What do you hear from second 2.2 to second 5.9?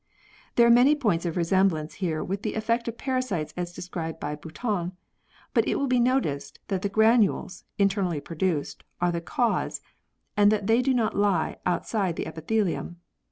with the eifect of parasites as described by Boutan, but it will